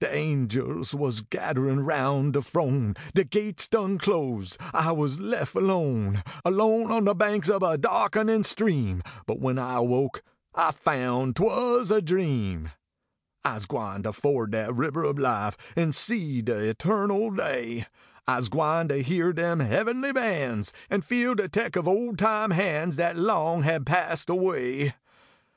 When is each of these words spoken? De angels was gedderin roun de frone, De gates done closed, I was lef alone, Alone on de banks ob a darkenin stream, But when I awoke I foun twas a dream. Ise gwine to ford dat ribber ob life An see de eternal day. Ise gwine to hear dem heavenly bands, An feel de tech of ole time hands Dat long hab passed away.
De 0.00 0.12
angels 0.12 0.96
was 0.96 1.20
gedderin 1.20 1.86
roun 1.86 2.32
de 2.32 2.40
frone, 2.40 2.96
De 3.14 3.22
gates 3.22 3.68
done 3.68 3.98
closed, 3.98 4.56
I 4.74 4.90
was 4.90 5.20
lef 5.20 5.54
alone, 5.54 6.24
Alone 6.44 6.90
on 6.90 7.04
de 7.04 7.14
banks 7.14 7.48
ob 7.48 7.62
a 7.62 7.78
darkenin 7.78 8.42
stream, 8.44 9.00
But 9.26 9.38
when 9.38 9.60
I 9.60 9.76
awoke 9.76 10.24
I 10.56 10.72
foun 10.72 11.34
twas 11.34 11.92
a 11.92 12.02
dream. 12.02 12.72
Ise 13.44 13.66
gwine 13.66 14.02
to 14.02 14.12
ford 14.12 14.50
dat 14.50 14.74
ribber 14.74 15.04
ob 15.06 15.20
life 15.20 15.56
An 15.76 15.92
see 15.92 16.42
de 16.42 16.68
eternal 16.68 17.30
day. 17.30 17.86
Ise 18.28 18.48
gwine 18.48 18.88
to 18.88 19.04
hear 19.04 19.32
dem 19.32 19.60
heavenly 19.60 20.12
bands, 20.12 20.72
An 20.90 21.02
feel 21.02 21.36
de 21.36 21.48
tech 21.48 21.76
of 21.76 21.86
ole 21.86 22.16
time 22.16 22.50
hands 22.50 22.96
Dat 22.96 23.16
long 23.16 23.62
hab 23.62 23.86
passed 23.86 24.28
away. 24.30 24.94